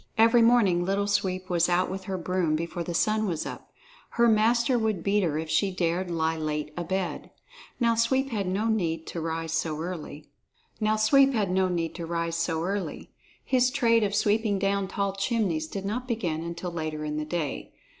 Every 0.17 0.41
morning 0.41 0.83
Little 0.83 1.05
Sweep 1.05 1.47
was 1.47 1.69
out 1.69 1.87
with 1.87 2.05
her 2.05 2.17
broom, 2.17 2.55
before 2.55 2.83
the 2.83 2.91
sun 2.95 3.27
was 3.27 3.45
up. 3.45 3.71
Her 4.09 4.27
master 4.27 4.79
would 4.79 5.03
beat 5.03 5.21
her 5.21 5.37
if 5.37 5.47
she 5.47 5.69
dared 5.69 6.09
lie 6.09 6.37
late 6.37 6.73
abed. 6.75 7.29
Now 7.79 7.93
Sweep 7.93 8.31
had 8.31 8.47
no 8.47 8.65
need 8.65 9.05
to 9.05 9.21
rise 9.21 9.53
so 9.53 9.77
early. 9.79 10.27
His 10.79 11.03
trade 13.69 14.03
of 14.03 14.15
sweeping 14.15 14.57
down 14.57 14.87
tall 14.87 15.13
chimneys 15.13 15.67
did 15.67 15.85
not 15.85 16.07
begin 16.07 16.41
until 16.43 16.71
later 16.71 17.05
in 17.05 17.17
the 17.17 17.23
day. 17.25 17.71